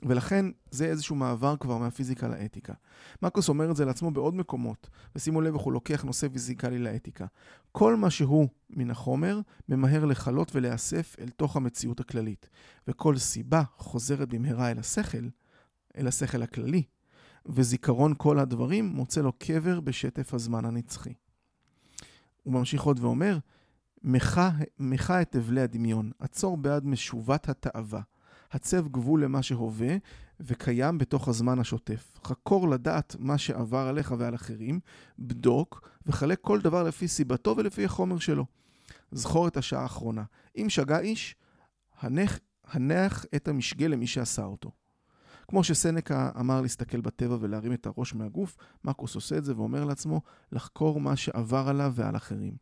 ולכן 0.06 0.46
זה 0.72 0.86
איזשהו 0.86 1.16
מעבר 1.16 1.56
כבר 1.58 1.78
מהפיזיקה 1.78 2.28
לאתיקה. 2.28 2.74
מקוס 3.22 3.50
אומר 3.50 3.72
את 3.72 3.76
זה 3.76 3.86
לעצמו 3.86 4.12
בעוד 4.12 4.36
מקומות, 4.36 4.90
ושימו 5.16 5.42
לב 5.42 5.54
איך 5.54 5.64
הוא 5.64 5.74
לוקח 5.74 6.04
נושא 6.04 6.28
פיזיקלי 6.30 6.80
לאתיקה. 6.80 7.26
כל 7.72 7.96
מה 7.96 8.10
שהוא 8.10 8.48
מן 8.70 8.92
החומר 8.92 9.40
ממהר 9.70 10.06
לכלות 10.06 10.56
ולהיאסף 10.56 11.16
אל 11.20 11.30
תוך 11.30 11.56
המציאות 11.56 12.00
הכללית, 12.00 12.50
וכל 12.88 13.18
סיבה 13.18 13.64
חוזרת 13.78 14.30
במהרה 14.30 14.72
אל 14.72 14.80
השכל, 14.80 15.28
אל 15.98 16.08
השכל 16.08 16.42
הכללי, 16.42 16.84
וזיכרון 17.46 18.14
כל 18.18 18.40
הדברים 18.40 18.86
מוצא 18.86 19.22
לו 19.22 19.32
קבר 19.32 19.80
בשטף 19.80 20.34
הזמן 20.34 20.66
הנצחי. 20.66 21.14
הוא 22.44 22.54
ממשיך 22.54 22.84
עוד 22.84 23.00
ואומר, 23.00 23.38
מחה 24.80 25.22
את 25.22 25.36
אבלי 25.36 25.62
הדמיון, 25.62 26.12
עצור 26.20 26.58
בעד 26.58 26.86
משובת 26.86 27.50
התאווה. 27.50 28.02
הצב 28.54 28.88
גבול 28.88 29.24
למה 29.24 29.44
שהווה 29.44 29.96
וקיים 30.40 30.98
בתוך 30.98 31.28
הזמן 31.28 31.60
השוטף. 31.60 32.20
חקור 32.24 32.70
לדעת 32.70 33.16
מה 33.20 33.38
שעבר 33.38 33.88
עליך 33.88 34.14
ועל 34.18 34.36
אחרים, 34.36 34.80
בדוק 35.20 35.90
וחלק 36.06 36.40
כל 36.42 36.62
דבר 36.62 36.84
לפי 36.84 37.08
סיבתו 37.08 37.58
ולפי 37.58 37.86
החומר 37.86 38.20
שלו. 38.20 38.46
זכור 39.12 39.48
את 39.48 39.58
השעה 39.58 39.82
האחרונה. 39.82 40.24
אם 40.58 40.70
שגה 40.70 41.00
איש, 41.00 41.36
הנח, 42.00 42.40
הנח 42.68 43.26
את 43.36 43.48
המשגה 43.48 43.88
למי 43.88 44.08
שעשה 44.08 44.44
אותו. 44.44 44.72
כמו 45.48 45.64
שסנקה 45.64 46.32
אמר 46.40 46.62
להסתכל 46.62 47.02
בטבע 47.02 47.38
ולהרים 47.40 47.74
את 47.74 47.86
הראש 47.86 48.16
מהגוף, 48.16 48.58
מקוס 48.84 49.16
עושה 49.16 49.38
את 49.38 49.46
זה 49.46 49.56
ואומר 49.56 49.86
לעצמו 49.86 50.22
לחקור 50.52 51.00
מה 51.00 51.16
שעבר 51.16 51.66
עליו 51.68 51.94
ועל 51.96 52.16
אחרים. 52.16 52.54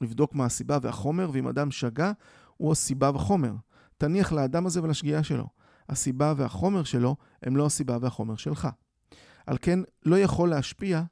לבדוק 0.00 0.34
מה 0.34 0.44
הסיבה 0.44 0.78
והחומר, 0.82 1.30
ואם 1.32 1.48
אדם 1.48 1.70
שגה, 1.70 2.12
הוא 2.56 2.72
הסיבה 2.72 3.10
והחומר. 3.10 3.52
תניח 3.98 4.32
לאדם 4.32 4.66
הזה 4.66 4.82
ולשגיאה 4.82 5.22
שלו. 5.22 5.46
הסיבה 5.88 6.34
והחומר 6.36 6.84
שלו 6.84 7.16
הם 7.42 7.56
לא 7.56 7.66
הסיבה 7.66 7.98
והחומר 8.00 8.36
שלך. 8.36 8.68
על 9.46 9.56
כן, 9.62 9.78
לא 10.04 10.18
יכול 10.18 10.48
להשפיע 10.50 11.02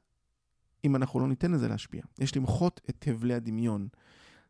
אם 0.85 0.95
אנחנו 0.95 1.19
לא 1.19 1.27
ניתן 1.27 1.51
לזה 1.51 1.67
להשפיע. 1.67 2.01
יש 2.19 2.37
למחות 2.37 2.81
את 2.89 3.05
הבלי 3.07 3.33
הדמיון. 3.33 3.87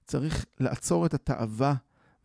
צריך 0.06 0.46
לעצור 0.60 1.06
את 1.06 1.14
התאווה 1.14 1.76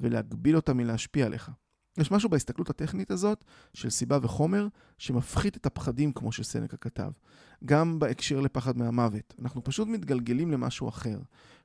ולהגביל 0.00 0.57
אותה 0.57 0.75
מלהשפיע 0.75 1.26
עליך. 1.26 1.50
יש 1.99 2.11
משהו 2.11 2.29
בהסתכלות 2.29 2.71
הטכנית 2.71 3.11
הזאת 3.11 3.45
של 3.75 3.90
סיבה 3.90 4.19
וחומר 4.23 4.69
שמפחית 4.99 5.57
את 5.57 5.67
הפחדים, 5.67 6.12
כמו 6.12 6.33
שסנקה 6.33 6.76
כתב. 6.76 7.11
גם 7.64 7.99
בהקשר 7.99 8.40
לפחד 8.40 8.79
מהמוות. 8.79 9.35
אנחנו 9.43 9.64
פשוט 9.64 9.88
מתגלגלים 9.88 10.50
למשהו 10.50 10.88
אחר, 10.88 11.21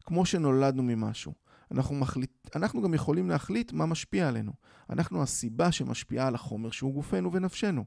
כמו 0.06 0.26
שנולדנו 0.26 0.84
ממשהו. 0.84 1.34
אנחנו, 1.72 1.96
מחליט, 1.96 2.32
אנחנו 2.56 2.82
גם 2.82 2.94
יכולים 2.94 3.30
להחליט 3.30 3.72
מה 3.72 3.86
משפיע 3.86 4.28
עלינו. 4.28 4.52
אנחנו 4.90 5.24
הסיבה 5.24 5.72
שמשפיעה 5.72 6.28
על 6.28 6.36
החומר 6.36 6.72
שהוא 6.72 6.94
גופנו 6.94 7.32
ונפשנו. 7.34 7.86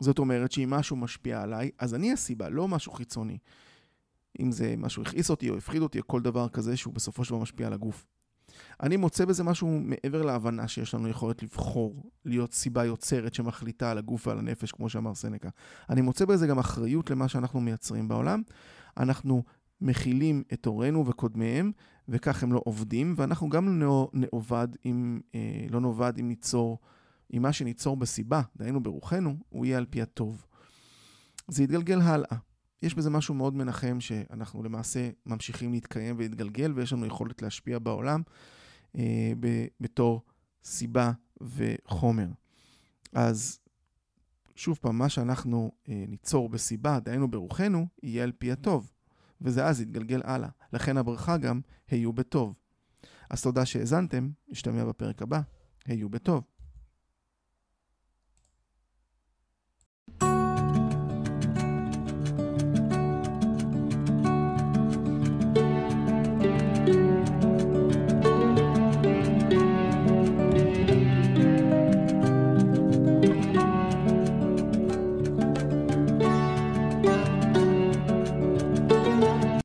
זאת 0.00 0.18
אומרת 0.18 0.52
שאם 0.52 0.70
משהו 0.70 0.96
משפיע 0.96 1.42
עליי, 1.42 1.70
אז 1.78 1.94
אני 1.94 2.12
הסיבה, 2.12 2.48
לא 2.48 2.68
משהו 2.68 2.92
חיצוני. 2.92 3.38
אם 4.40 4.52
זה 4.52 4.74
משהו 4.78 5.02
הכעיס 5.02 5.30
אותי 5.30 5.50
או 5.50 5.56
הפחיד 5.56 5.82
אותי 5.82 5.98
או 5.98 6.06
כל 6.06 6.20
דבר 6.20 6.48
כזה 6.48 6.76
שהוא 6.76 6.94
בסופו 6.94 7.24
של 7.24 7.30
דבר 7.30 7.42
משפיע 7.42 7.66
על 7.66 7.72
הגוף. 7.72 8.06
אני 8.82 8.96
מוצא 8.96 9.24
בזה 9.24 9.44
משהו 9.44 9.80
מעבר 9.82 10.22
להבנה 10.22 10.68
שיש 10.68 10.94
לנו 10.94 11.08
יכולת 11.08 11.42
לבחור, 11.42 12.10
להיות 12.24 12.52
סיבה 12.52 12.84
יוצרת 12.84 13.34
שמחליטה 13.34 13.90
על 13.90 13.98
הגוף 13.98 14.26
ועל 14.26 14.38
הנפש, 14.38 14.72
כמו 14.72 14.88
שאמר 14.88 15.14
סנקה. 15.14 15.48
אני 15.90 16.00
מוצא 16.00 16.24
בזה 16.24 16.46
גם 16.46 16.58
אחריות 16.58 17.10
למה 17.10 17.28
שאנחנו 17.28 17.60
מייצרים 17.60 18.08
בעולם. 18.08 18.42
אנחנו 18.96 19.42
מכילים 19.80 20.42
את 20.52 20.66
הורינו 20.66 21.06
וקודמיהם, 21.06 21.72
וכך 22.08 22.42
הם 22.42 22.52
לא 22.52 22.62
עובדים, 22.64 23.14
ואנחנו 23.16 23.48
גם 23.48 23.80
לא 23.80 24.10
נעובד 24.12 24.68
אם, 24.84 25.20
אה, 25.34 25.66
לא 25.70 25.80
נאבד 25.80 26.12
אם 26.20 26.28
ניצור, 26.28 26.78
אם 27.36 27.42
מה 27.42 27.52
שניצור 27.52 27.96
בסיבה, 27.96 28.42
דהיינו 28.56 28.82
ברוחנו, 28.82 29.36
הוא 29.48 29.66
יהיה 29.66 29.78
על 29.78 29.86
פי 29.90 30.02
הטוב. 30.02 30.46
זה 31.48 31.62
יתגלגל 31.62 32.00
הלאה. 32.00 32.36
יש 32.82 32.94
בזה 32.94 33.10
משהו 33.10 33.34
מאוד 33.34 33.54
מנחם, 33.54 34.00
שאנחנו 34.00 34.62
למעשה 34.62 35.10
ממשיכים 35.26 35.72
להתקיים 35.72 36.14
ולהתגלגל, 36.18 36.72
ויש 36.72 36.92
לנו 36.92 37.06
יכולת 37.06 37.42
להשפיע 37.42 37.78
בעולם 37.78 38.22
אה, 38.98 39.32
ב- 39.40 39.66
בתור 39.80 40.22
סיבה 40.64 41.12
וחומר. 41.40 42.28
אז 43.12 43.58
שוב 44.54 44.78
פעם, 44.82 44.98
מה 44.98 45.08
שאנחנו 45.08 45.72
אה, 45.88 46.04
ניצור 46.08 46.48
בסיבה, 46.48 47.00
דהיינו 47.00 47.30
ברוחנו, 47.30 47.86
יהיה 48.02 48.24
על 48.24 48.32
פי 48.38 48.52
הטוב. 48.52 48.90
וזה 49.42 49.66
אז 49.66 49.80
יתגלגל 49.80 50.20
הלאה. 50.24 50.48
לכן 50.72 50.96
הברכה 50.96 51.36
גם, 51.36 51.60
היו 51.88 52.12
בטוב. 52.12 52.54
אז 53.30 53.42
תודה 53.42 53.66
שהאזנתם, 53.66 54.30
נשתמע 54.48 54.84
בפרק 54.84 55.22
הבא, 55.22 55.40
היו 55.86 56.08
בטוב. 56.08 56.44